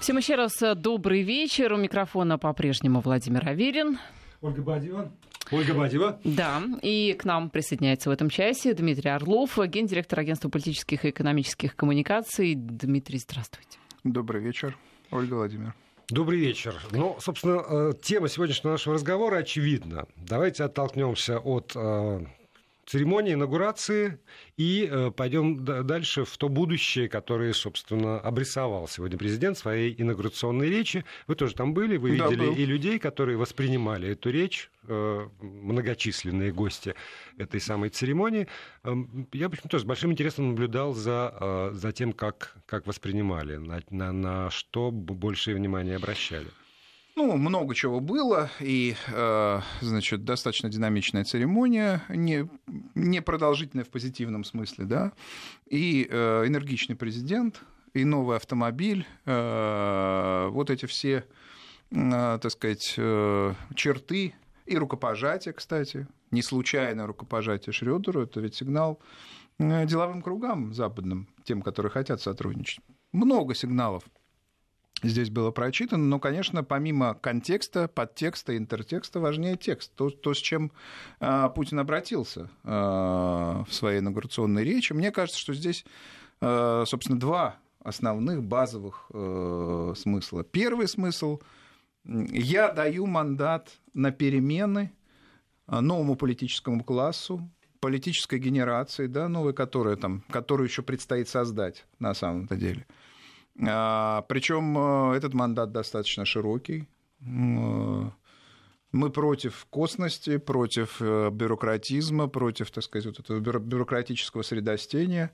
[0.00, 1.74] Всем еще раз э, добрый вечер.
[1.74, 3.98] У микрофона по-прежнему Владимир Аверин.
[4.40, 5.12] Ольга Бадьева.
[5.52, 6.18] Ольга Бадьева.
[6.24, 11.76] Да, и к нам присоединяется в этом часе Дмитрий Орлов, гендиректор агентства политических и экономических
[11.76, 12.54] коммуникаций.
[12.54, 13.78] Дмитрий, здравствуйте.
[14.02, 14.74] Добрый вечер,
[15.10, 15.74] Ольга Владимир.
[16.08, 16.74] Добрый вечер.
[16.92, 20.06] Ну, собственно, э, тема сегодняшнего нашего разговора очевидна.
[20.16, 22.24] Давайте оттолкнемся от э,
[22.86, 24.18] церемонии инаугурации
[24.56, 30.68] и э, пойдем дальше в то будущее, которое, собственно, обрисовал сегодня президент в своей инаугурационной
[30.68, 31.04] речи.
[31.26, 36.52] Вы тоже там были, вы видели да, и людей, которые воспринимали эту речь, э, многочисленные
[36.52, 36.94] гости
[37.38, 38.48] этой самой церемонии.
[38.84, 42.86] Эм, я, в общем, тоже с большим интересом наблюдал за, э, за тем, как, как
[42.86, 46.48] воспринимали, на, на, на что большее внимание обращали.
[47.22, 52.48] Ну, много чего было, и, э, значит, достаточно динамичная церемония, не,
[52.94, 55.12] не продолжительная в позитивном смысле, да,
[55.66, 57.60] и э, энергичный президент,
[57.92, 61.26] и новый автомобиль, э, вот эти все,
[61.90, 62.94] так сказать,
[63.74, 64.34] черты,
[64.64, 68.98] и рукопожатие, кстати, не случайно рукопожатие Шрёдеру, это ведь сигнал
[69.58, 72.82] деловым кругам западным, тем, которые хотят сотрудничать.
[73.12, 74.04] Много сигналов
[75.02, 76.04] здесь было прочитано.
[76.04, 79.92] Но, конечно, помимо контекста, подтекста, интертекста, важнее текст.
[79.94, 80.72] То, то с чем
[81.20, 84.92] э, Путин обратился э, в своей инаугурационной речи.
[84.92, 85.84] Мне кажется, что здесь,
[86.40, 90.44] э, собственно, два основных базовых э, смысла.
[90.44, 91.40] Первый смысл–
[92.04, 94.90] я даю мандат на перемены
[95.66, 97.46] новому политическому классу,
[97.78, 102.86] политической генерации, да, новой, которая там, которую еще предстоит создать на самом-то деле–
[103.60, 106.88] Причем э, этот мандат достаточно широкий.
[107.20, 108.10] Э,
[108.92, 115.30] мы против косности, против э, бюрократизма, против, так сказать, вот этого бюрократического средостения,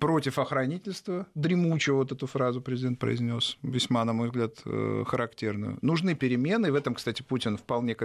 [0.00, 4.62] против охранительства, дремучего, вот эту фразу президент произнес, весьма, на мой взгляд,
[5.06, 5.78] характерную.
[5.82, 7.96] Нужны перемены, и в этом, кстати, Путин вполне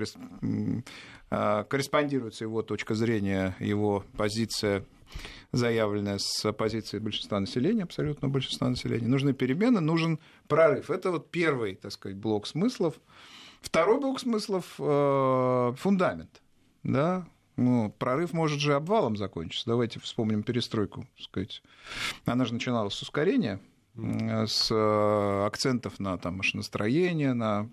[1.30, 4.84] корреспондирует с его точка зрения, его позиция
[5.52, 9.08] заявленная с позиции большинства населения, абсолютно большинства населения.
[9.08, 10.90] Нужны перемены, нужен прорыв.
[10.90, 12.96] Это вот первый, так сказать, блок смыслов.
[13.62, 16.42] Второй блок смыслов э, фундамент.
[16.84, 17.28] Да?
[17.58, 19.70] Ну, прорыв может же обвалом закончиться.
[19.70, 21.02] Давайте вспомним перестройку.
[21.16, 21.64] Так сказать.
[22.26, 23.60] Она же начиналась с ускорения,
[23.94, 27.70] с э, акцентов на там, машиностроение, на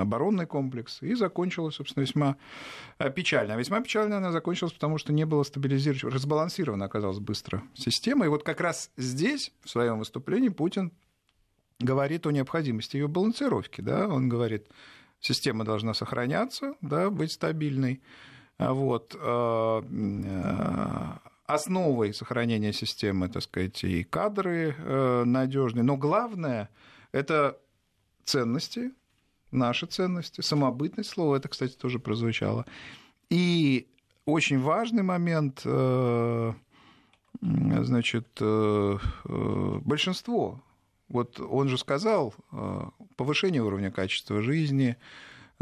[0.00, 2.36] оборонный комплекс, и закончилась, собственно, весьма
[2.98, 3.54] э, печально.
[3.54, 8.26] А весьма печально она закончилась, потому что не было стабилизировано, разбалансирована оказалась быстро система.
[8.26, 10.92] И вот как раз здесь, в своем выступлении, Путин
[11.78, 13.80] говорит о необходимости ее балансировки.
[13.80, 14.08] Да?
[14.08, 14.68] Он говорит,
[15.18, 18.02] система должна сохраняться, да, быть стабильной.
[18.58, 19.82] Вот э,
[21.54, 25.82] основой сохранения системы, так сказать, и кадры э, надежные.
[25.82, 26.68] Но главное–
[27.12, 27.58] это
[28.24, 28.92] ценности,
[29.50, 32.64] наши ценности, самобытность слова, это, кстати, тоже прозвучало.
[33.30, 33.88] И
[34.24, 36.52] очень важный момент, э,
[37.40, 38.98] значит, э,
[39.84, 40.62] большинство,
[41.08, 42.34] вот он же сказал,
[43.16, 44.96] повышение уровня качества жизни,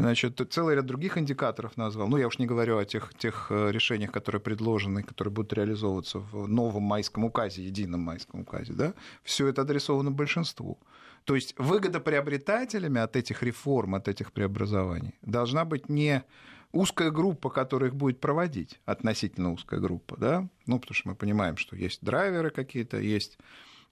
[0.01, 2.07] Значит, целый ряд других индикаторов назвал.
[2.07, 6.17] Ну, я уж не говорю о тех, тех э, решениях, которые предложены, которые будут реализовываться
[6.17, 8.73] в новом майском указе, едином майском указе.
[8.73, 8.93] Да?
[9.23, 10.79] Все это адресовано большинству.
[11.25, 16.23] То есть выгодоприобретателями от этих реформ, от этих преобразований должна быть не
[16.71, 21.57] узкая группа, которая их будет проводить, относительно узкая группа, да, ну, потому что мы понимаем,
[21.57, 23.37] что есть драйверы какие-то, есть,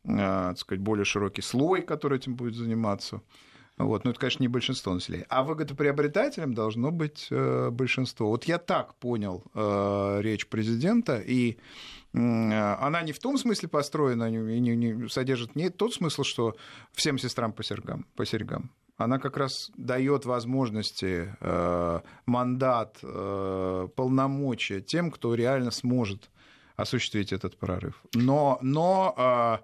[0.06, 3.22] э, так сказать, более широкий слой, который этим будет заниматься,
[3.80, 4.04] вот.
[4.04, 5.26] Но это, конечно, не большинство населения.
[5.30, 8.30] А выгодоприобретателем должно быть э, большинство.
[8.30, 11.58] Вот я так понял э, речь президента, и
[12.12, 16.56] она не в том смысле построена и не, не, содержит не тот смысл, что
[16.92, 18.08] всем сестрам по серьгам.
[18.16, 18.72] По серьгам.
[18.98, 26.32] Она как раз дает возможности, э, мандат, э, полномочия тем, кто реально сможет
[26.76, 28.02] осуществить этот прорыв.
[28.14, 29.62] Но, но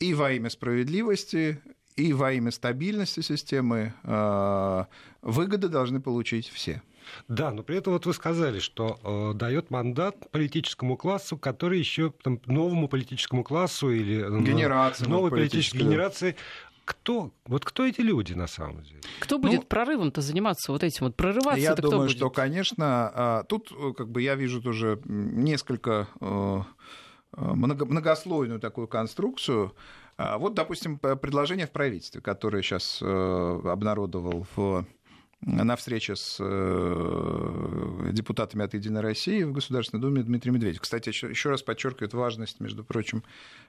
[0.00, 1.60] э, и во имя справедливости,
[1.96, 4.84] и во имя стабильности системы э,
[5.22, 6.82] выгоды должны получить все.
[7.28, 12.12] Да, но при этом вот вы сказали, что э, дает мандат политическому классу, который еще
[12.22, 16.36] там, новому политическому классу или э, Генерации, новой политической генерации.
[16.84, 19.00] Кто, вот кто эти люди на самом деле?
[19.18, 21.60] Кто будет ну, прорывом-то заниматься вот этим вот прорываться?
[21.60, 22.16] Я думаю, кто будет?
[22.16, 26.62] что, конечно, а, тут э, как бы я вижу тоже несколько э,
[27.36, 29.74] многослойную такую конструкцию.
[30.16, 34.86] А вот, допустим, предложение в правительстве, которое сейчас э, обнародовал в
[35.46, 40.80] на встрече с э, депутатами от «Единой России» в Государственной Думе Дмитрий Медведев.
[40.80, 43.22] Кстати, еще раз подчеркивает важность, между прочим,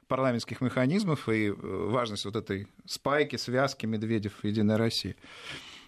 [0.07, 5.15] парламентских механизмов и важность вот этой спайки, связки Медведев-Единая Россия.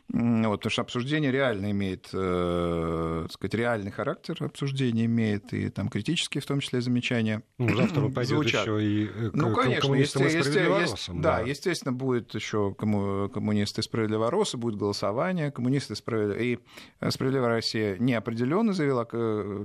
[0.10, 5.90] Вот, потому что обсуждение реально имеет, э, так сказать, реальный характер обсуждения имеет, и там
[5.90, 8.62] критические, в том числе, замечания ну, Завтра пойдет звучат.
[8.62, 11.22] еще и э, ну, конечно, коммунистам есть, и справедливоросам.
[11.22, 16.40] Да, да, естественно, будет еще комму, коммунисты и справедливоросы, будет голосование, коммунисты справед...
[16.40, 16.60] и
[17.02, 19.04] э, справедливая Россия неопределенно заявила,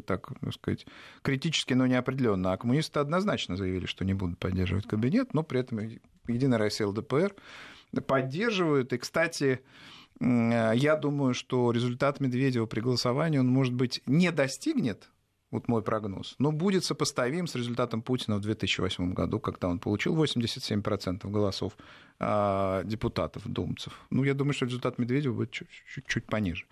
[0.00, 0.86] так сказать,
[1.22, 5.78] критически, но неопределенно, а коммунисты однозначно заявили, что не будут поддерживать кабинет, но при этом
[6.26, 7.34] Единая Россия ЛДПР
[8.06, 8.92] поддерживают.
[8.92, 15.10] И, кстати, Э, я думаю, что результат Медведева при голосовании, он, может быть, не достигнет,
[15.52, 20.16] вот мой прогноз, но будет сопоставим с результатом Путина в 2008 году, когда он получил
[20.16, 21.76] 87% голосов
[22.18, 23.92] а, депутатов, думцев.
[24.10, 26.64] Ну, я думаю, что результат Медведева будет чуть-чуть пониже.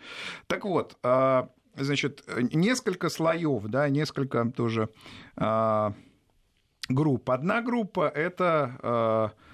[0.46, 2.24] Так вот, а, значит,
[2.54, 4.88] несколько слоев, да, несколько тоже
[5.36, 5.92] а,
[6.88, 7.30] групп.
[7.30, 9.49] Одна группа— это Э, э,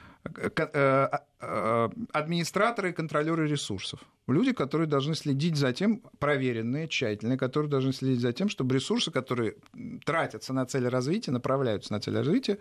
[2.13, 4.01] администраторы и контролеры ресурсов.
[4.27, 9.11] Люди, которые должны следить за тем, проверенные, тщательные, которые должны следить за тем, чтобы ресурсы,
[9.11, 9.55] которые
[10.05, 12.59] тратятся на цели развития, направляются на цели развития,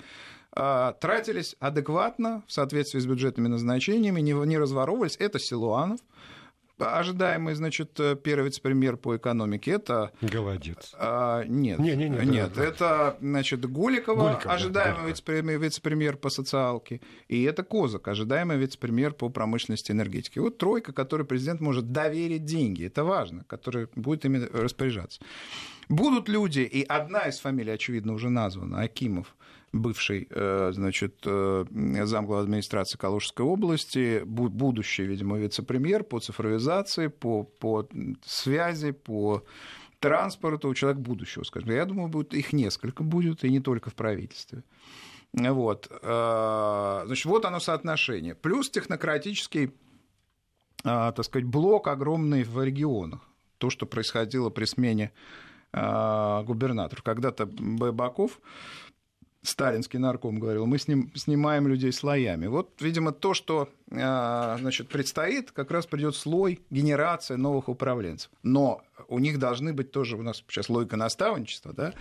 [0.56, 5.16] э, тратились адекватно, в соответствии с бюджетными назначениями, не разворовывались.
[5.18, 6.00] Это Силуанов,
[6.78, 10.12] ожидаемый, значит, э, первый вице-премьер по экономике, это...
[10.22, 10.94] Голодец.
[10.98, 16.18] А, нет, не, не, не, нет, да, это, значит, Голикова, Голиков, ожидаемый да, вице-премьер, вице-премьер
[16.18, 20.42] по социалке, и это Козак, ожидаемый вице-премьер по промышленности и энергетике.
[20.42, 25.22] Вот тройка, которой президент может доверить деньги, это важно, который будет ими распоряжаться.
[25.88, 29.36] Будут люди, и одна из фамилий, очевидно, уже названа, Акимов,
[29.72, 31.66] бывший, э, значит, э,
[32.04, 37.88] замглава администрации Калужской области, будущий, видимо, вице-премьер по цифровизации, по, по
[38.24, 39.44] связи, по
[40.00, 41.72] транспорту, человек будущего, скажем.
[41.72, 44.64] Я думаю, будет, их несколько будет, и не только в правительстве.
[45.34, 45.92] Вот.
[46.02, 48.36] Э, значит, вот оно соотношение.
[48.36, 49.72] Плюс технократический,
[50.84, 53.22] так сказать, блок огромный в регионах.
[53.58, 55.12] То, что происходило при смене
[55.74, 57.04] губернаторов.
[57.04, 58.40] Когда-то Байбаков
[59.46, 62.48] сталинский нарком говорил, мы с ним снимаем людей слоями.
[62.48, 68.32] Вот, видимо, то, что а, значит, предстоит, как раз придет слой, генерация новых управленцев.
[68.44, 71.94] Но у них должны быть тоже, у нас сейчас логика наставничества, да,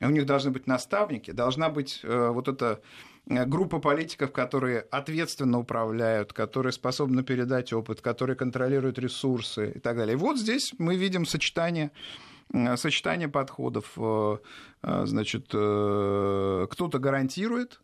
[0.00, 2.80] у них должны быть наставники, должна быть э, вот эта
[3.26, 9.96] э, группа политиков, которые ответственно управляют, которые способны передать опыт, которые контролируют ресурсы и так
[9.96, 10.14] далее.
[10.14, 11.92] И вот здесь мы видим сочетание
[12.76, 13.92] сочетание подходов.
[13.96, 14.38] Э,
[14.82, 17.80] э, значит, кто-то гарантирует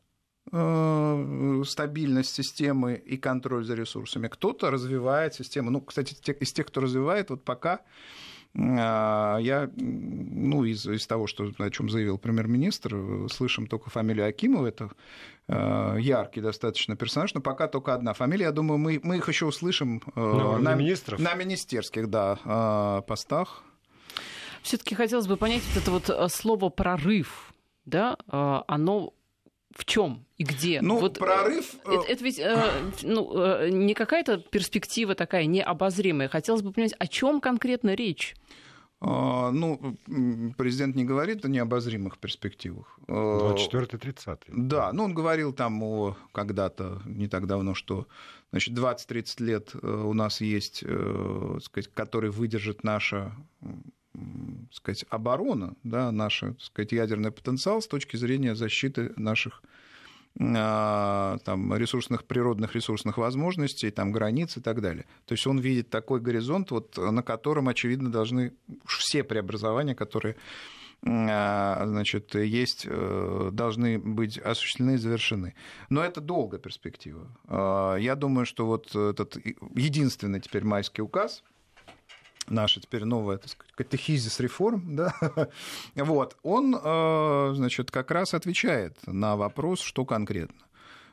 [1.67, 5.69] стабильность системы и контроль за ресурсами, кто-то развивает систему.
[5.69, 7.83] Ну, кстати, из тех, кто развивает, вот пока
[8.55, 14.91] я, ну, из, из того, что, о чем заявил премьер-министр, слышим только фамилию Акимова, это
[16.01, 18.45] яркий достаточно персонаж, но пока только одна фамилия.
[18.45, 21.21] Я думаю, мы, мы их еще услышим на, на, министров?
[21.21, 23.65] на министерских да, постах.
[24.69, 27.55] Все-таки хотелось бы понять вот это вот э, слово прорыв,
[27.87, 29.15] да, э, оно
[29.75, 30.83] в чем и где?
[30.83, 31.77] Ну, вот, э, прорыв...
[31.87, 32.71] Это, это ведь э,
[33.03, 36.29] ну, не какая-то перспектива такая необозримая.
[36.29, 38.37] Хотелось бы понять, о чем конкретно речь?
[39.01, 39.97] А, ну,
[40.59, 42.99] президент не говорит о необозримых перспективах.
[43.07, 44.39] 24-30.
[44.49, 48.07] Да, ну он говорил там о когда-то, не так давно, что
[48.51, 50.85] значит, 20-30 лет у нас есть,
[51.63, 53.33] сказать, который выдержит наша
[54.73, 59.63] сказать, оборона, да, наш сказать, ядерный потенциал с точки зрения защиты наших
[60.41, 65.07] а, там, ресурсных, природных ресурсных возможностей, там, границ и так далее.
[65.27, 68.53] То есть он видит такой горизонт, вот, на котором, очевидно, должны
[68.87, 70.37] все преобразования, которые
[71.07, 75.55] а, значит, есть, э, должны быть осуществлены и завершены.
[75.91, 77.29] Но это долгая перспектива.
[77.47, 79.37] А, я думаю, что вот этот
[79.75, 81.45] единственный теперь майский указ,
[82.51, 85.15] наша теперь новая, так сказать, катехизис реформ, да,
[85.95, 90.57] вот, он, э, значит, как раз отвечает на вопрос, что конкретно.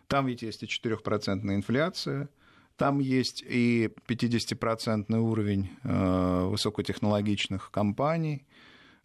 [0.08, 2.30] Там ведь есть и 4% инфляция,
[2.78, 8.46] там есть и 50% уровень э, высокотехнологичных компаний,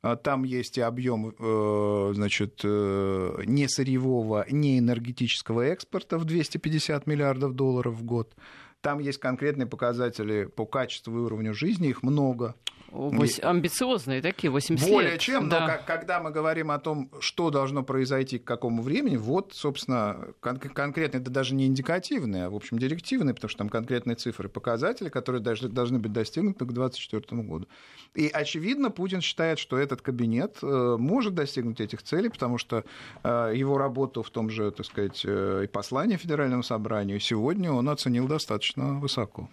[0.02, 7.54] а там есть и объем э, значит, не сырьевого, не энергетического экспорта в 250 миллиардов
[7.54, 8.34] долларов в год.
[8.80, 12.54] Там есть конкретные показатели по качеству и уровню жизни, их много.
[12.92, 15.20] Амбициозные такие, 80 Более лет.
[15.20, 15.60] чем, да.
[15.60, 20.28] но как, когда мы говорим о том, что должно произойти к какому времени, вот, собственно,
[20.40, 24.48] кон- конкретно это даже не индикативные, а, в общем, директивные, потому что там конкретные цифры,
[24.48, 27.68] показатели, которые даже должны быть достигнуты к 2024 году.
[28.14, 32.84] И, очевидно, Путин считает, что этот кабинет э, может достигнуть этих целей, потому что
[33.22, 37.88] э, его работу в том же, так сказать, э, и послании Федеральному собранию сегодня он
[37.88, 39.48] оценил достаточно высоко.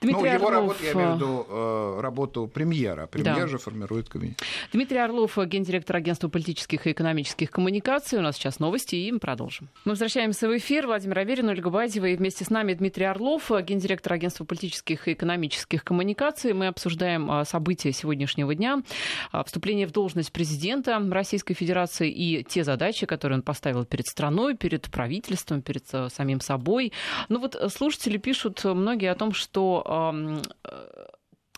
[0.00, 2.75] Дмитрий ну, его Орлов, работу, я имею в виду работу премьера.
[2.84, 3.46] А Премьер Да.
[3.46, 4.40] же формирует кабинет.
[4.72, 8.18] Дмитрий Орлов, гендиректор агентства политических и экономических коммуникаций.
[8.18, 9.68] У нас сейчас новости, и мы продолжим.
[9.84, 10.86] Мы возвращаемся в эфир.
[10.86, 15.84] Владимир Аверин, Ольга Бадьева, и вместе с нами Дмитрий Орлов, гендиректор агентства политических и экономических
[15.84, 16.52] коммуникаций.
[16.52, 18.82] Мы обсуждаем а, события сегодняшнего дня,
[19.32, 24.56] а, вступление в должность президента Российской Федерации и те задачи, которые он поставил перед страной,
[24.56, 26.92] перед правительством, перед а, самим собой.
[27.28, 30.14] Ну вот э, слушатели пишут многие о том, что
[30.64, 30.66] э,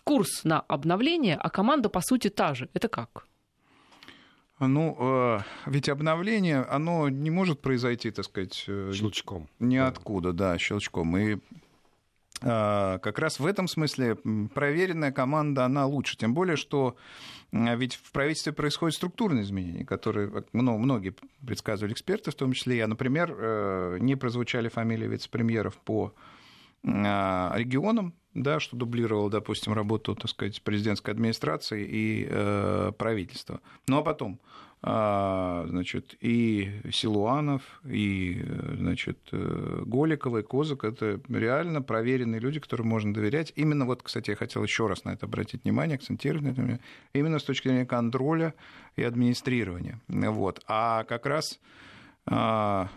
[0.09, 2.67] курс на обновление, а команда, по сути, та же.
[2.73, 3.27] Это как?
[4.59, 9.47] Ну, э, ведь обновление, оно не может произойти, так сказать, э, Щелчком.
[9.59, 11.15] ниоткуда, да, щелчком.
[11.17, 11.37] И э,
[12.99, 14.15] как раз в этом смысле
[14.55, 16.17] проверенная команда, она лучше.
[16.17, 16.95] Тем более, что
[17.51, 21.13] ведь в правительстве происходят структурные изменения, которые ну, многие
[21.45, 22.87] предсказывали эксперты, в том числе я.
[22.87, 26.13] Например, не прозвучали фамилии вице-премьеров по
[26.83, 33.61] э, регионам, да, что дублировало, допустим, работу, так сказать, президентской администрации и э, правительства.
[33.87, 34.39] Ну а потом,
[34.81, 42.61] а, значит, и Силуанов, и, э, значит, э, Голикова, и Козак– это реально проверенные люди,
[42.61, 43.51] которым можно доверять.
[43.57, 46.79] Именно вот, кстати, я хотел еще раз на это обратить внимание, акцентировать на этом,
[47.11, 48.53] именно с точки зрения контроля
[48.95, 49.99] и администрирования.
[50.07, 50.63] Вот.
[50.67, 51.59] А как раз
[52.25, 52.87] а,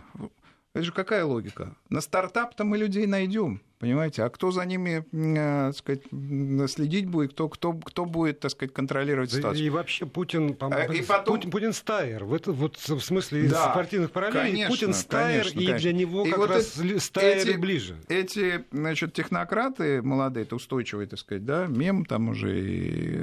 [0.73, 1.75] это же какая логика?
[1.89, 4.23] На стартап-то мы людей найдем, понимаете?
[4.23, 8.73] А кто за ними, э, так сказать, следить будет, кто, кто, кто будет, так сказать,
[8.73, 9.65] контролировать Да ситуацию?
[9.65, 12.25] И вообще Путин, по-моему, А, и потом- Путин, Путин стайер.
[12.25, 15.79] В, это, вот в смысле из Да, спортивных параллелей конечно, Путин стайер, конечно, и конечно.
[15.79, 17.95] для него И как вот раз эти- стайеры эти- ближе.
[18.09, 23.21] Эти, значит, технократы молодые, это устойчивый, так сказать, да, мем, там уже и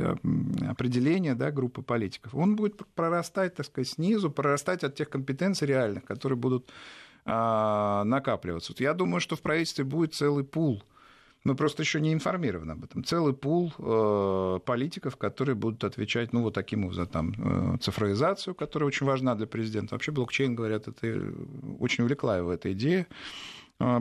[0.69, 6.05] определение, да, группы политиков, он будет прорастать, так сказать, снизу, прорастать от тех компетенций реальных,
[6.05, 6.71] которые будут
[7.25, 8.73] накапливаться.
[8.73, 10.83] Вот я думаю, что в правительстве будет целый пул
[11.45, 13.03] мы просто еще не информированы об этом.
[13.03, 18.89] Целый пул э, политиков, которые будут отвечать, ну, вот таким образом, там, э, цифровизацию, которая
[18.89, 19.95] очень важна для президента.
[19.95, 21.33] Вообще блокчейн, говорят, это э,
[21.79, 23.07] очень увлекла его эта идея,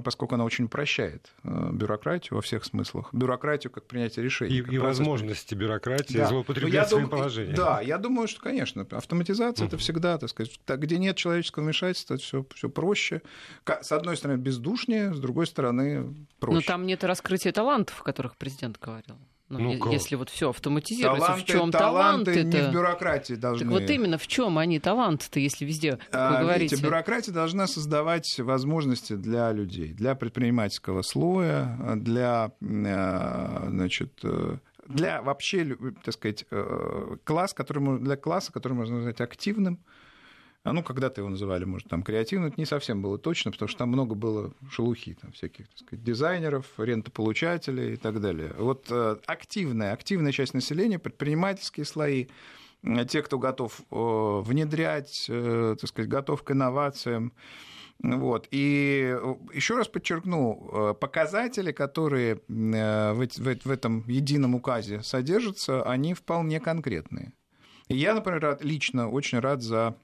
[0.04, 3.14] поскольку она очень упрощает э, бюрократию во всех смыслах.
[3.14, 4.58] Бюрократию как принятие решений.
[4.58, 6.28] И, как и возможности бюрократии да.
[6.28, 7.56] злоупотреблять Ну, я своим дум- положением.
[7.56, 12.18] Да, я думаю, что, конечно, автоматизация это всегда, так сказать, так, где нет человеческого вмешательства,
[12.18, 13.22] все, все проще.
[13.66, 16.56] С одной стороны, бездушнее, с другой стороны, проще.
[16.56, 19.16] Но там нет раскрытия талантов, о которых президент говорил.
[19.50, 23.66] Ну, Ну, если вот все автоматизируется, таланты, в чем таланты таланты не в бюрократии должны.
[23.66, 26.76] Так вот именно в чем они таланты-то, если везде, как А, вы говорите.
[26.76, 35.22] Видите, бюрократия должна создавать возможности для людей, для предпринимательского слоя, для, э, значит, э, для
[35.22, 39.80] вообще, так сказать, э, класс, который, для класса, который можно назвать активным.
[40.70, 43.80] А ну, когда-то его называли, может, там, креативным, это не совсем было точно, потому что
[43.80, 48.54] там много было шелухи, там, всяких, так сказать, дизайнеров, рентополучателей и так далее.
[48.56, 52.28] Вот э, активная, активная часть населения, предпринимательские слои,
[52.84, 57.34] э, те, кто готов э, внедрять, так сказать, готов к инновациям.
[58.04, 58.48] Вот.
[58.52, 59.18] И
[59.54, 67.34] еще раз подчеркну, показатели, которые в в этом едином указе содержатся, они вполне конкретные.
[67.88, 69.98] И я, например, рад- лично очень рад за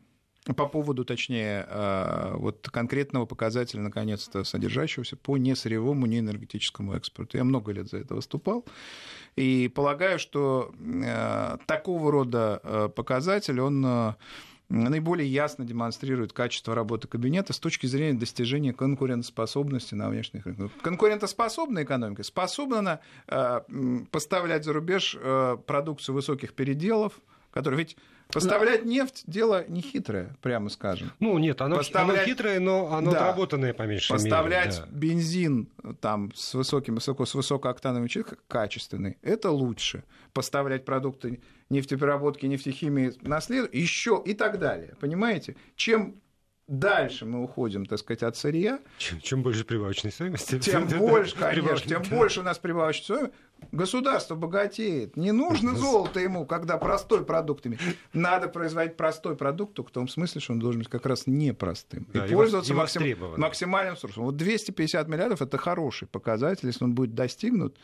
[0.54, 7.38] по поводу, точнее, э, вот конкретного показателя, наконец-то, содержащегося по несырьевому, неэнергетическому экспорту.
[7.38, 8.64] Я много лет за это выступал.
[9.36, 14.16] И полагаю, что э, такого рода э, показатель, он
[14.70, 20.72] наиболее ясно демонстрирует качество работы кабинета с точки зрения достижения конкурентоспособности на внешних рынках.
[20.82, 23.00] Конкурентоспособная экономика способна
[24.12, 25.18] поставлять за рубеж
[25.68, 27.20] продукцию высоких переделов,
[27.56, 27.96] которые ведь
[28.28, 31.12] поставлять нефть дело нехитрое, прямо скажем.
[31.22, 33.18] Ну, нет, оно, Поставлять- оно хитрое, но оно Да.
[33.30, 34.88] отработанное по меньшей Поставлять мере.
[34.92, 34.98] да.
[34.98, 35.70] бензин
[36.02, 40.04] там, с, высоким, высоко, с высокооктановым чипом качественный, это лучше.
[40.34, 44.96] Поставлять продукты нефтепереработки, нефтехимии на след еще и так далее.
[45.00, 45.56] Понимаете?
[45.78, 46.16] Чем
[46.68, 51.36] дальше мы уходим, так сказать, от сырья, Чем, чем больше прибавочной стоимости, тем да, больше,
[51.40, 52.10] да, конечно, тем да.
[52.10, 53.36] больше у нас прибавочной стоимости.
[53.72, 55.18] Государство богатеет.
[55.18, 57.82] Не нужно золото ему, когда простой продукт имеет.
[58.14, 62.08] Надо производить простой продукт, только в том смысле, что он должен быть как раз непростым.
[62.14, 64.24] Да, и и пользоваться и максим- максимальным ресурсом.
[64.24, 66.68] Вот 250 миллиардов– это хороший показатель.
[66.68, 67.76] Если он будет достигнут,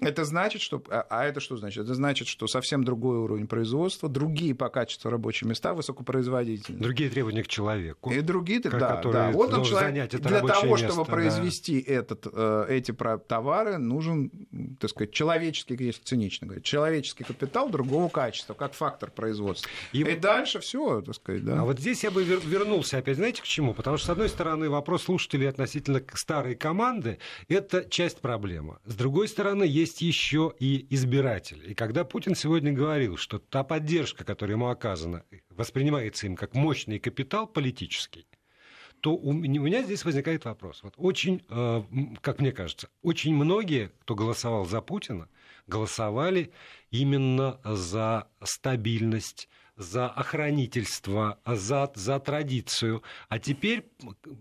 [0.00, 0.82] Это значит, что...
[0.88, 1.84] А, а это что значит?
[1.84, 6.82] Это значит, что совсем другой уровень производства, другие по качеству рабочие места, высокопроизводительные.
[6.82, 8.10] Другие требования к человеку.
[8.10, 9.30] И другие, да, да.
[9.32, 11.12] Вот он человек, для того, место, чтобы да.
[11.12, 14.30] произвести этот, э, эти товары, нужен,
[14.78, 19.70] так сказать, человеческий, если цинично говорить, человеческий капитал другого качества, как фактор производства.
[19.92, 21.60] И, и дальше все, так сказать, да.
[21.60, 23.74] А вот здесь я бы вернулся опять, знаете, к чему?
[23.74, 28.78] Потому что, с одной стороны, вопрос слушателей относительно старой команды– это часть проблемы.
[28.84, 31.70] С другой стороны, есть еще и избиратели.
[31.70, 36.98] И когда Путин сегодня говорил, что та поддержка, которая ему оказана, воспринимается им как мощный
[36.98, 38.26] капитал политический,
[39.00, 40.82] то у меня здесь возникает вопрос.
[40.82, 41.82] Вот очень, э,
[42.20, 45.28] как мне кажется, очень многие, кто голосовал за Путина,
[45.66, 46.52] голосовали
[46.90, 53.02] именно за стабильность, за охранительство, за, за традицию.
[53.28, 53.88] А теперь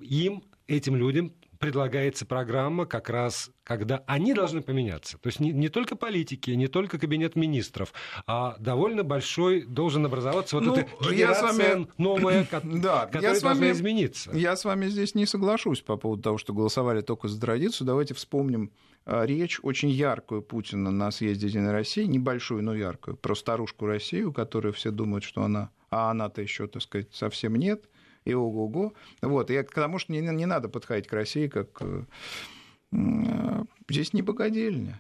[0.02, 5.18] им, этим людям, предлагается программа как раз, когда они должны поменяться.
[5.18, 7.94] То есть не, не только политики, не только кабинет министров,
[8.26, 11.88] а довольно большой должен образоваться вот ну, эта генерация вами...
[11.98, 14.32] новая, да, которая я с вами, измениться.
[14.32, 17.88] Я с вами здесь не соглашусь по поводу того, что голосовали только за традицию.
[17.88, 18.72] Давайте вспомним
[19.06, 24.34] а, речь очень яркую Путина на съезде Единой России, небольшую, но яркую, про старушку Россию,
[24.34, 27.90] которую все думают, что она, а она-то еще, так сказать, совсем нет–
[28.28, 28.94] и ого-го.
[29.22, 31.82] Вот, и к тому, что не, не надо подходить к России как...
[31.82, 35.00] Э, здесь не богадельня.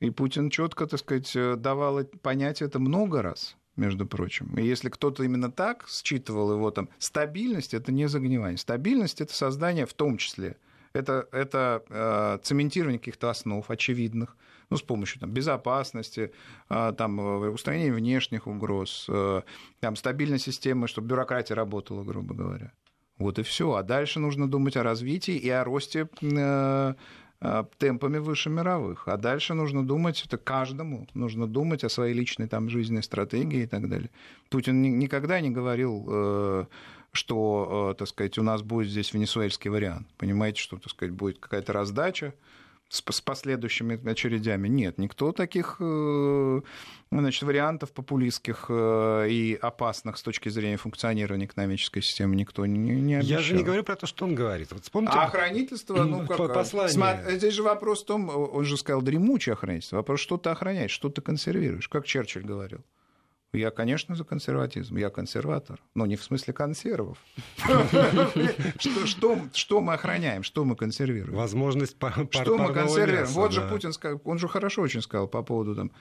[0.00, 4.54] И Путин четко, так сказать, давал понять это много раз между прочим.
[4.58, 8.58] И если кто-то именно так считывал его там, стабильность это не загнивание.
[8.58, 10.56] Стабильность это создание в том числе.
[10.92, 14.36] Это, это э, цементирование каких-то основ очевидных,
[14.72, 16.32] ну, с помощью там, безопасности,
[16.68, 19.42] а, там, э, устранения внешних угроз, э,
[19.80, 22.72] там, стабильной системы, чтобы бюрократия работала, грубо говоря.
[23.18, 23.74] Вот и все.
[23.74, 26.94] А дальше нужно думать о развитии и о росте э,
[27.78, 29.08] темпами выше мировых.
[29.08, 33.66] А дальше нужно думать, это каждому, нужно думать о своей личной там, жизненной стратегии и
[33.66, 34.10] так далее.
[34.48, 36.66] Путин никогда не говорил,
[37.12, 40.08] что, так сказать, у нас будет здесь венесуэльский вариант.
[40.16, 42.34] Понимаете, что, так сказать, будет какая-то раздача,
[42.92, 44.68] с, последующими очередями.
[44.68, 46.60] Нет, никто таких э,
[47.10, 53.14] значит, вариантов популистских э, и опасных с точки зрения функционирования экономической системы никто не, не
[53.14, 53.38] обещал.
[53.38, 54.72] Я же не говорю про то, что он говорит.
[54.72, 55.14] Вот вспомните...
[55.16, 56.52] А охранительство, ну, как...
[56.52, 57.38] Послание.
[57.38, 59.96] Здесь же вопрос в том, он же сказал дремучее охранительство.
[59.96, 62.80] Вопрос, что ты охраняешь, что ты консервируешь, как Черчилль говорил.
[63.54, 64.96] Я, конечно, за консерватизм.
[64.96, 65.78] Я консерватор.
[65.94, 67.18] Но не в смысле консервов.
[68.78, 71.36] Что мы охраняем, что мы консервируем?
[71.36, 71.96] Возможность
[72.30, 73.26] Что мы консервируем?
[73.26, 75.92] Вот же Путин сказал, он же хорошо очень сказал по поводу там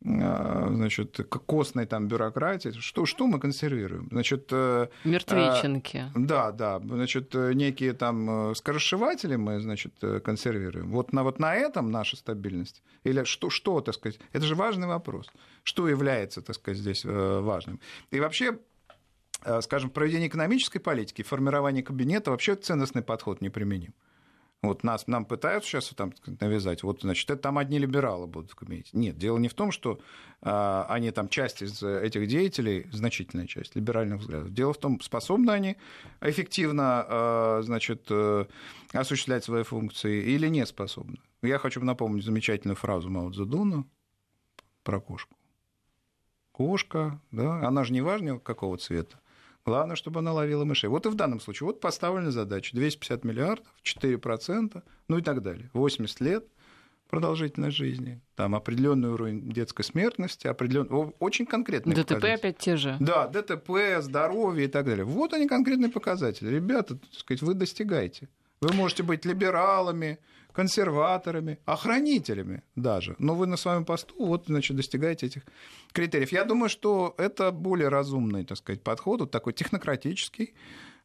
[0.00, 2.70] значит, костной там бюрократии.
[2.78, 4.08] Что, что мы консервируем?
[4.10, 6.04] Значит, э, Мертвеченки.
[6.14, 6.78] А, да, да.
[6.80, 10.90] Значит, некие там э, скоросшиватели мы, значит, э, консервируем.
[10.90, 12.82] Вот на, вот на этом наша стабильность?
[13.04, 14.20] Или что, что, так сказать?
[14.32, 15.30] Это же важный вопрос.
[15.64, 17.80] Что является, так сказать, здесь важным?
[18.10, 18.58] И вообще,
[19.60, 23.94] скажем, проведение экономической политики, формирование кабинета, вообще ценностный подход неприменим.
[24.60, 28.90] Вот нас, нам пытаются сейчас там навязать, вот, значит, это там одни либералы будут кабинете.
[28.92, 30.00] Нет, дело не в том, что
[30.42, 34.52] а, они там часть из этих деятелей, значительная часть либеральных взглядов.
[34.52, 35.76] Дело в том, способны они
[36.20, 38.46] эффективно, а, значит, э,
[38.92, 41.18] осуществлять свои функции или не способны.
[41.40, 43.84] Я хочу напомнить замечательную фразу Мао Цзэдуна
[44.82, 45.36] про кошку.
[46.50, 49.20] Кошка, да, она же не важна какого цвета.
[49.68, 50.88] Главное, чтобы она ловила мышей.
[50.88, 51.66] Вот и в данном случае.
[51.66, 52.74] Вот поставлена задача.
[52.74, 55.70] 250 миллиардов, 4%, ну и так далее.
[55.74, 56.46] 80 лет
[57.08, 62.38] продолжительность жизни, там определенный уровень детской смертности, определенный, очень конкретные ДТП показатели.
[62.38, 62.96] опять те же.
[63.00, 65.04] Да, ДТП, здоровье и так далее.
[65.04, 66.48] Вот они конкретные показатели.
[66.54, 68.28] Ребята, так сказать, вы достигаете.
[68.60, 70.18] Вы можете быть либералами,
[70.58, 73.14] консерваторами, охранителями даже.
[73.20, 75.42] Но вы на своем посту вот, значит, достигаете этих
[75.92, 76.32] критериев.
[76.32, 80.54] Я думаю, что это более разумный, так сказать, подход, вот такой технократический,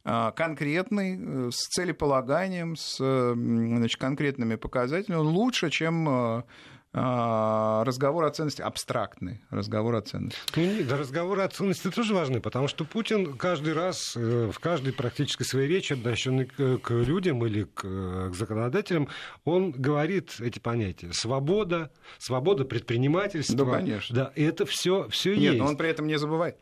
[0.02, 6.44] а, конкретный, э, с целеполаганием, с значит, конкретными показателями, лучше, чем а,
[6.94, 10.38] разговор о ценности абстрактный разговор о ценности.
[10.54, 14.92] Ну, да, разговоры о ценности тоже важны, потому что Путин каждый раз э, в каждой
[14.92, 19.08] практически своей речи, обращенной к, людям или к, к законодателям,
[19.44, 23.56] он говорит эти понятия: свобода, свобода предпринимательства.
[23.56, 24.16] Да, конечно.
[24.16, 25.42] Да, и это все все есть.
[25.42, 26.56] Нет, но он при этом не забывает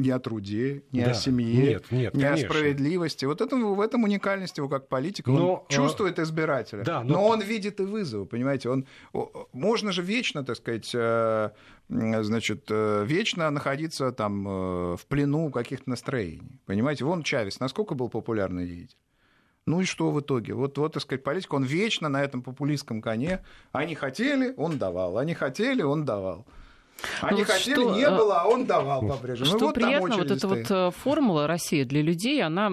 [0.00, 1.10] ни о труде, ни да.
[1.10, 2.46] о семье, нет, нет, ни конечно.
[2.46, 3.24] о справедливости.
[3.24, 5.30] Вот это, в этом уникальность его как политика.
[5.30, 7.14] Но, он чувствует избирателя, да, но...
[7.14, 8.70] но он видит и вызовы, понимаете.
[8.70, 8.86] Он...
[9.52, 11.50] Можно же вечно, так сказать, э,
[11.88, 16.60] значит, э, вечно находиться там э, в плену каких-то настроений.
[16.66, 18.96] Понимаете, вон Чавес, насколько был популярный деятель?
[19.66, 20.54] Ну и что в итоге?
[20.54, 23.44] Вот, вот, так сказать, политик, он вечно на этом популистском коне.
[23.72, 25.18] Они хотели, он давал.
[25.18, 26.46] Они хотели, он давал.
[27.20, 29.56] Они ну, хотели, что, не было, а он давал по-прежнему.
[29.56, 32.70] Что вот приятно, вот эта вот э, формула России для людей, она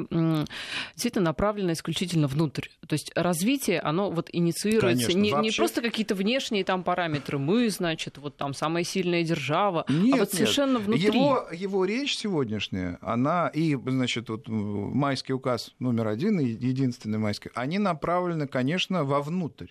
[0.93, 2.67] действительно направлена исключительно внутрь.
[2.87, 5.49] То есть развитие, оно вот инициируется Конечно, не, вообще...
[5.49, 7.37] не просто какие-то внешние там параметры.
[7.37, 10.87] Мы, значит, вот там самая сильная держава, а нет, а вот совершенно нет.
[10.87, 11.07] внутри.
[11.07, 17.79] Его, его речь сегодняшняя, она и, значит, вот майский указ номер один, единственный майский, они
[17.79, 19.67] направлены, конечно, вовнутрь.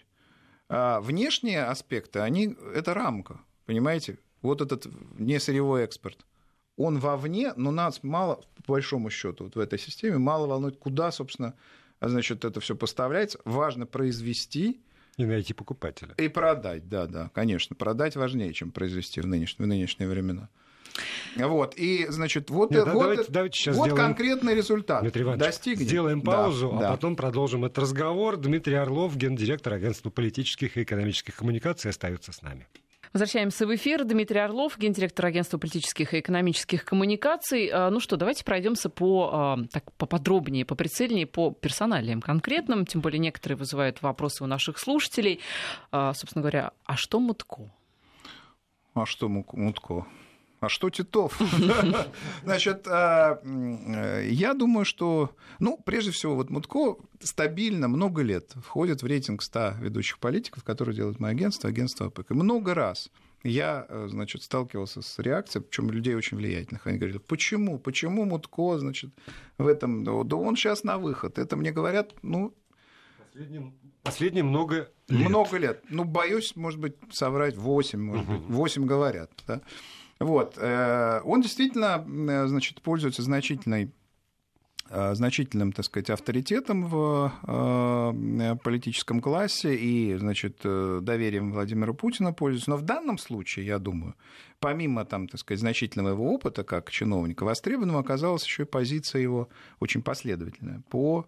[0.68, 4.18] А внешние аспекты, они, это рамка, понимаете?
[4.46, 4.86] Вот этот
[5.18, 6.24] несырьевой экспорт,
[6.76, 11.10] он вовне, но нас мало, по большому счету, вот в этой системе, мало волнует, куда,
[11.10, 11.54] собственно,
[12.00, 13.38] значит, это все поставляется.
[13.44, 14.80] Важно произвести,
[15.16, 16.14] и найти покупателя.
[16.18, 17.74] И продать, да, да, конечно.
[17.74, 20.50] Продать важнее, чем произвести в нынешние, в нынешние времена.
[21.36, 24.06] Вот, и, значит, вот, Нет, вот, давайте, давайте сейчас вот сделаем...
[24.06, 25.02] конкретный результат.
[25.02, 25.86] Дмитрий Иванович, Достигнем.
[25.86, 26.90] сделаем паузу, да, а да.
[26.92, 28.36] потом продолжим этот разговор.
[28.36, 32.66] Дмитрий Орлов, гендиректор Агентства политических и экономических коммуникаций, остается с нами.
[33.16, 34.04] Возвращаемся в эфир.
[34.04, 37.70] Дмитрий Орлов, гендиректор агентства политических и экономических коммуникаций.
[37.72, 42.84] А, ну что, давайте пройдемся по, а, так, поподробнее, поприцельнее по персоналиям конкретным.
[42.84, 45.40] Тем более некоторые вызывают вопросы у наших слушателей.
[45.90, 47.72] А, собственно говоря, а что Мутко?
[48.92, 50.06] А что Мутко?
[50.60, 51.38] А что Титов?
[52.44, 53.40] Значит, а,
[54.22, 59.74] я думаю, что, ну, прежде всего, вот Мутко стабильно много лет входит в рейтинг 100
[59.80, 62.30] ведущих политиков, которые делают мое агентство, агентство АПК.
[62.30, 63.10] Много раз
[63.42, 66.86] я, э, значит, сталкивался с реакцией, причем людей очень влиятельных.
[66.86, 69.10] Они говорили, почему, почему Мутко, значит,
[69.58, 71.38] в этом, да он сейчас на выход.
[71.38, 72.54] Это мне говорят, ну...
[73.32, 73.74] Последним
[74.06, 74.92] Последние много лет.
[75.08, 75.82] Много лет.
[75.90, 78.40] Ну, боюсь, может быть, соврать 8, может быть.
[78.48, 79.30] 8 говорят.
[79.48, 79.60] Да?
[80.18, 80.56] Вот.
[80.58, 83.92] Э, он действительно э, значит, пользуется значительной
[84.88, 87.32] э, значительным, так сказать, авторитетом в
[88.62, 92.70] политическом классе и, значит, доверием Владимира Путина пользуется.
[92.70, 94.14] Но в данном случае, я думаю,
[94.58, 99.48] помимо, там, так сказать, значительного его опыта как чиновника, востребованным оказалась еще и позиция его
[99.80, 101.26] очень последовательная по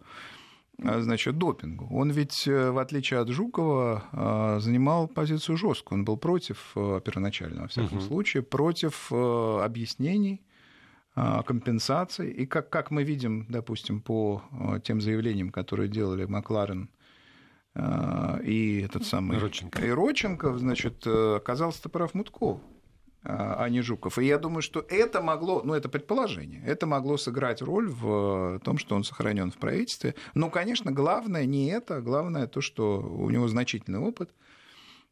[0.79, 1.89] значит, допингу.
[1.91, 5.99] Он ведь, э, в отличие от Жукова, а, занимал позицию жесткую.
[5.99, 8.07] Он был против, э, первоначально, во всяком угу.
[8.07, 10.43] случае, против э, объяснений,
[11.15, 12.31] а, компенсаций.
[12.31, 14.43] И как, как мы видим, допустим, по
[14.85, 16.91] тем заявлениям, которые делали Макларен
[18.45, 19.85] и этот самый Роченко.
[19.85, 22.61] и Роченков, значит, оказался-то прав Мутков.
[23.29, 24.19] А, а не Жуков.
[24.19, 28.79] И я думаю, что это могло, ну это предположение, это могло сыграть роль в том,
[28.79, 30.15] что он сохранен в правительстве.
[30.33, 34.31] Но, конечно, главное не это, главное то, что у него значительный опыт,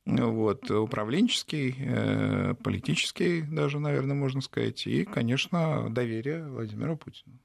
[0.07, 7.38] вот, управленческий, э, политический даже, наверное, можно сказать, и, конечно, доверие Владимиру Путину.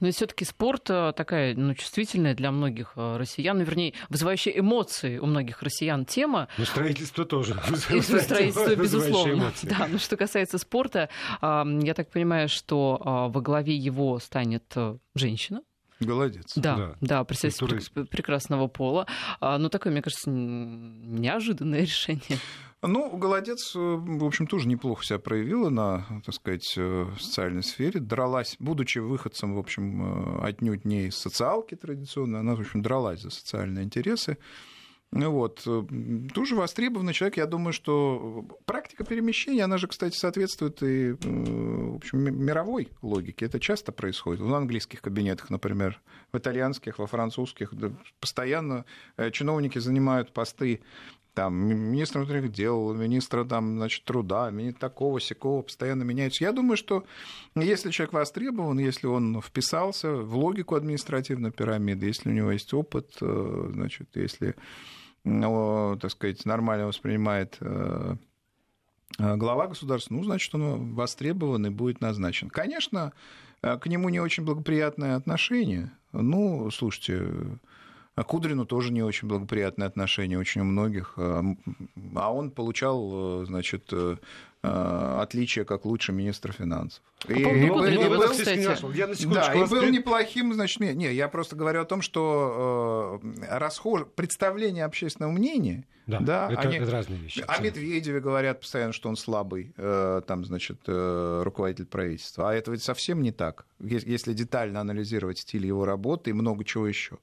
[0.00, 4.52] Но и все-таки спорт э, такая ну, чувствительная для многих э, россиян, ну, вернее, вызывающая
[4.52, 6.48] эмоции у многих россиян тема.
[6.58, 7.56] Ну, строительство тоже.
[7.90, 9.52] И строительство, безусловно.
[9.62, 11.08] Да, но что касается спорта,
[11.42, 15.62] я так понимаю, что а, во главе его станет э, женщина.
[16.00, 16.54] Голодец.
[16.56, 19.06] Да, да, да представитель прекрасного пола.
[19.40, 22.38] А, ну, такое, мне кажется, неожиданное решение.
[22.82, 28.00] Ну, Голодец, э, в общем, тоже неплохо себя проявила на, так сказать, э, социальной сфере.
[28.00, 33.20] Дралась, будучи выходцем, в общем, э, отнюдь не из социалки традиционно, она, в общем, дралась
[33.20, 34.38] за социальные интересы.
[35.12, 35.66] Вот.
[36.34, 37.36] Тоже востребованный человек.
[37.36, 43.46] Я думаю, что практика перемещения, она же, кстати, соответствует и в общем, мировой логике.
[43.46, 44.40] Это часто происходит.
[44.40, 46.00] В английских кабинетах, например,
[46.32, 47.74] в итальянских, во французских.
[48.20, 48.84] Постоянно
[49.32, 50.80] чиновники занимают посты
[51.34, 56.44] там, министра внутренних дел, министра там, значит, труда, такого, сякого, постоянно меняются.
[56.44, 57.04] Я думаю, что
[57.54, 63.16] если человек востребован, если он вписался в логику административной пирамиды, если у него есть опыт,
[63.20, 64.56] э, значит, если,
[65.24, 68.16] ну, так сказать, нормально воспринимает э,
[69.18, 72.50] э, глава государства, ну, значит, он востребован и будет назначен.
[72.50, 73.12] Конечно,
[73.60, 75.92] к нему не очень благоприятное отношение.
[76.12, 77.58] Ну, слушайте,
[78.20, 81.14] а Кудрину тоже не очень благоприятные отношения очень у многих.
[81.16, 81.42] А,
[82.16, 84.16] а он получал, э, значит, э,
[84.62, 87.02] э, отличие как лучший министр финансов.
[87.26, 88.20] и, и, был, и, был,
[88.92, 93.22] Я на да, и был неплохим, значит, не, не, я просто говорю о том, что
[93.22, 94.02] э, расхож...
[94.14, 96.76] представление общественного мнения, да, да это, они...
[96.76, 97.42] это разные вещи.
[97.48, 102.70] О Медведеве говорят постоянно, что он слабый, э, там, значит, э, руководитель правительства, а это
[102.70, 107.16] ведь совсем не так, если детально анализировать стиль его работы и много чего еще.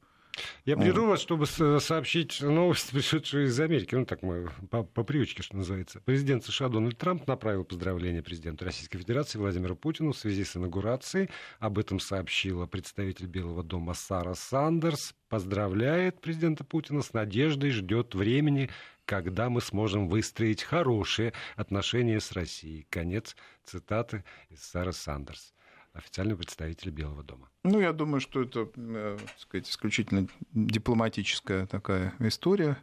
[0.66, 3.96] Я прерву вас, чтобы сообщить новость, пришедшую из Америки.
[3.96, 6.02] Ну, так мы по, по привычке, что называется.
[6.02, 11.30] Президент США Дональд Трамп направил поздравления президенту Российской Федерации Владимиру Путину в связи с инаугурацией.
[11.60, 15.14] Об этом сообщила представитель Белого дома Сара Сандерс.
[15.30, 18.70] Поздравляет президента Путина с надеждой, ждет времени,
[19.06, 22.86] когда мы сможем выстроить хорошие отношения с Россией.
[22.90, 25.54] Конец цитаты из Сары Сандерс
[25.98, 27.50] официальный представитель Белого дома.
[27.64, 32.78] Ну, я думаю, что это, э, так сказать, исключительно дипломатическая такая история.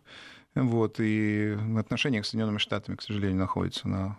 [0.54, 4.18] Вот, и отношения с Соединенными Штатами, к сожалению, находятся на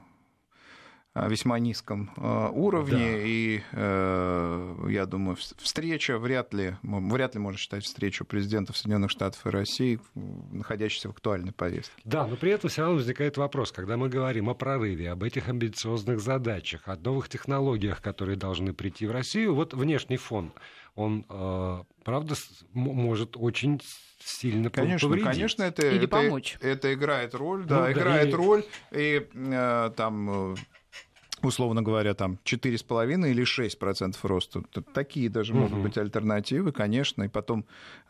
[1.15, 3.21] весьма низком а, уровне, да.
[3.23, 9.45] и э, я думаю, встреча вряд ли, вряд ли можно считать встречу президентов Соединенных Штатов
[9.45, 11.93] и России, находящейся в актуальной повестке.
[12.03, 15.47] Да, но при этом все равно возникает вопрос, когда мы говорим о прорыве, об этих
[15.47, 20.51] амбициозных задачах, о новых технологиях, которые должны прийти в Россию, вот внешний фон,
[20.95, 22.35] он, э, правда,
[22.73, 23.81] может очень
[24.19, 25.29] сильно конечно, повредить.
[25.29, 26.57] Конечно, это, Или это, помочь.
[26.61, 30.55] Это играет роль, да, ну, играет да, роль, и э, там
[31.45, 34.61] условно говоря, там 4,5 или 6% роста.
[34.93, 35.61] Такие даже угу.
[35.61, 37.23] могут быть альтернативы, конечно.
[37.23, 37.65] И потом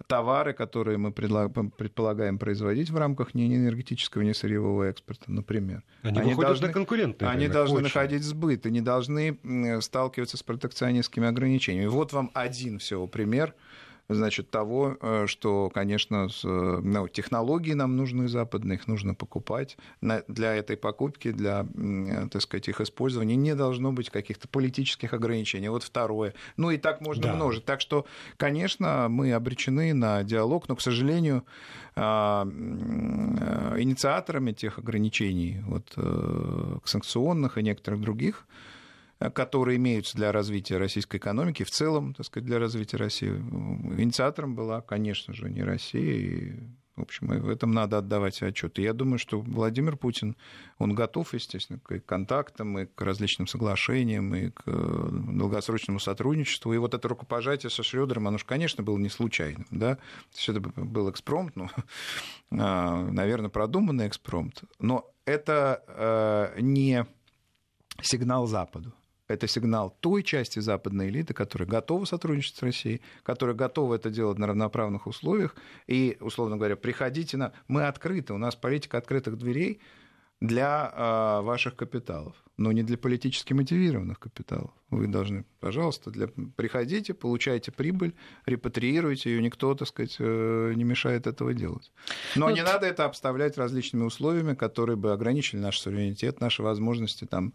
[0.08, 5.84] товары, которые мы предполагаем производить в рамках не энергетического, не сырьевого экспорта, например.
[6.02, 7.30] Они, они должны, конкурентные.
[7.30, 7.86] Они должны очень.
[7.86, 9.38] находить сбыт и не должны
[9.82, 11.88] сталкиваться с протекционистскими ограничениями.
[11.88, 13.54] Вот вам один всего пример–
[14.10, 19.78] значит, того, э, что, конечно, ну, технологии нам нужны западные, их нужно покупать.
[20.02, 21.66] Для этой покупки, для,
[22.32, 25.70] так сказать, их использования не должно быть каких-то политических ограничений.
[25.70, 26.34] Вот второе.
[26.58, 27.34] Ну и так можно да.
[27.36, 27.66] множить.
[27.66, 28.06] Так что,
[28.38, 31.44] конечно, мы обречены на диалог, но, к сожалению,
[31.96, 32.46] а,
[33.78, 38.75] инициаторами тех ограничений, вот, э, санкционных и некоторых других, Э,
[39.34, 43.30] которые имеются для развития российской экономики, в целом, так сказать, для развития России.
[43.30, 46.54] Инициатором была, конечно же, не Россия, и
[46.96, 48.80] в общем, в этом надо отдавать отчет.
[48.80, 50.38] И я думаю, что Владимир Путин,
[50.78, 56.74] он готов, естественно, к контактам, и к различным соглашениям, и к э, долгосрочному сотрудничеству.
[56.74, 59.68] И вот это рукопожатие со Шрёдером, оно же, конечно, было не случайным.
[59.72, 59.98] Да?
[60.34, 61.70] Есть это был экспромт, ну,
[62.52, 64.64] а, наверное, продуманный экспромт.
[64.80, 65.84] Но это
[66.56, 67.06] э, не
[68.02, 68.94] сигнал Западу
[69.28, 74.38] это сигнал той части западной элиты, которая готова сотрудничать с Россией, которая готова это делать
[74.38, 75.56] на равноправных условиях.
[75.88, 77.54] И, условно говоря, приходите на...
[77.68, 79.82] Мы открыты, у нас политика открытых дверей
[80.42, 84.72] для э, ваших капиталов, но не для политически мотивированных капиталов.
[84.90, 86.28] Вы должны, пожалуйста, для...
[86.28, 88.14] приходите, получайте прибыль,
[88.46, 91.92] репатриируйте ее, никто, так сказать, э, не мешает этого делать.
[92.36, 92.56] Но вот.
[92.56, 97.54] не надо это обставлять различными условиями, которые бы ограничили наш суверенитет, наши возможности там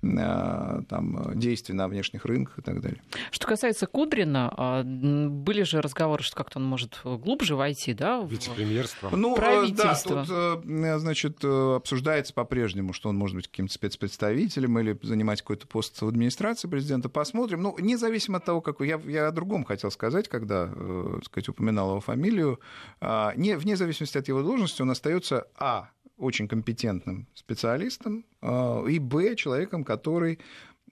[0.00, 3.02] там, действий на внешних рынках и так далее.
[3.30, 8.20] Что касается Кудрина, а, были же разговоры, что как-то он может глубже войти, да?
[8.20, 9.10] В Вице-премьерство.
[9.14, 14.98] Ну, э, да, тут, э, значит, обсуждается по-прежнему, что он может быть каким-то спецпредставителем или
[15.02, 17.08] занимать какой-то пост в администрации президента.
[17.08, 17.62] Посмотрим.
[17.62, 18.88] Ну, независимо от того, какой...
[18.88, 22.60] Я, я о другом хотел сказать, когда, так сказать, упоминал его фамилию.
[23.00, 28.98] А, не, вне зависимости от его должности он остается, а, очень компетентным специалистом, а, и,
[28.98, 30.38] б, человеком, который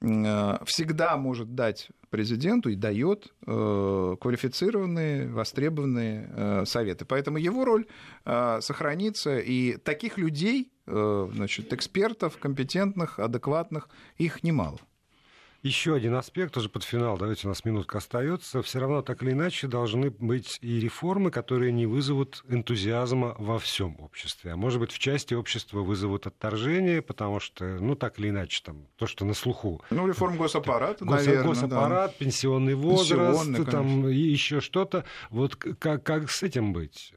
[0.00, 7.04] а, всегда может дать президенту и дает э, квалифицированные, востребованные э, советы.
[7.04, 7.86] Поэтому его роль
[8.24, 14.78] э, сохранится, и таких людей, значит, экспертов, компетентных, адекватных, их немало.
[15.64, 18.60] Еще один аспект, тоже под финал, давайте у нас минутка остается.
[18.60, 23.98] Все равно так или иначе должны быть и реформы, которые не вызовут энтузиазма во всем
[23.98, 24.52] обществе.
[24.52, 28.88] А может быть, в части общества вызовут отторжение, потому что, ну, так или иначе, там,
[28.96, 29.82] то, что на слуху.
[29.88, 31.48] Ну, реформа госаппарата, Гос, наверное.
[31.48, 32.16] Госаппарат, да.
[32.18, 35.06] пенсионный возраст, Пенсионный, там, и еще что-то.
[35.30, 37.14] Вот как, как с этим быть?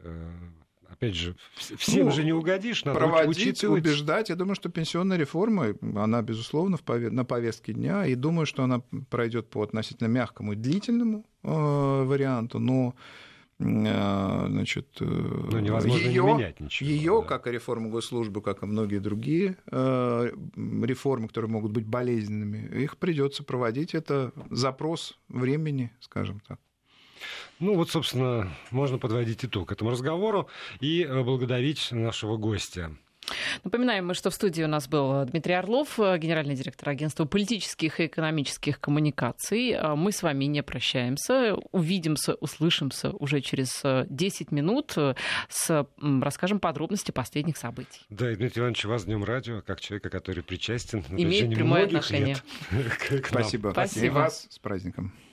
[0.99, 3.83] Э, опять же, всем ну, же не угодишь, надо проводить, учитывать.
[3.83, 4.29] убеждать.
[4.29, 9.49] Я думаю, что пенсионная реформа, она, безусловно, на повестке дня, и думаю, что она пройдет
[9.49, 12.95] по относительно мягкому и длительному э, варианту, но
[13.59, 16.89] э, значит, э, но невозможно ее, не менять ничего.
[16.89, 17.27] Ее, да.
[17.27, 23.43] как и реформу госслужбы, как и многие другие реформы, которые могут быть болезненными, их придется
[23.43, 23.93] проводить.
[23.93, 26.59] Это запрос времени, скажем так.
[27.59, 32.91] Ну вот, собственно, можно подводить итог этому разговору и э, благодарить нашего гостя.
[33.63, 38.05] Напоминаем мы, что в студии у нас был Дмитрий Орлов, генеральный директор агентства политических и
[38.05, 39.77] экономических коммуникаций.
[39.95, 41.55] Мы с вами не прощаемся.
[41.71, 44.95] Увидимся, услышимся уже через 10 минут.
[45.49, 45.87] С,
[46.21, 48.01] расскажем подробности последних событий.
[48.09, 51.03] Да, и Дмитрий Иванович, вас Днем радио, как человека, который причастен.
[51.09, 52.37] Имеет прямое отношение.
[53.27, 53.71] Спасибо.
[53.71, 54.05] Спасибо.
[54.05, 55.13] И вас с праздником.